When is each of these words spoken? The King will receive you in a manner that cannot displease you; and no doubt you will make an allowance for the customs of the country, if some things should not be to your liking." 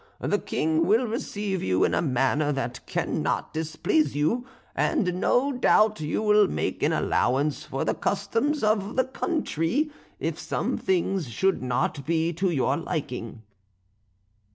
The 0.21 0.39
King 0.39 0.87
will 0.87 1.05
receive 1.05 1.61
you 1.61 1.83
in 1.83 1.93
a 1.93 2.01
manner 2.01 2.51
that 2.53 2.83
cannot 2.87 3.53
displease 3.53 4.15
you; 4.15 4.47
and 4.75 5.19
no 5.21 5.51
doubt 5.51 6.01
you 6.01 6.23
will 6.23 6.47
make 6.47 6.81
an 6.81 6.91
allowance 6.91 7.65
for 7.65 7.85
the 7.85 7.93
customs 7.93 8.63
of 8.63 8.95
the 8.95 9.03
country, 9.05 9.91
if 10.19 10.39
some 10.39 10.75
things 10.75 11.29
should 11.29 11.61
not 11.61 12.03
be 12.03 12.33
to 12.33 12.49
your 12.49 12.77
liking." 12.77 13.43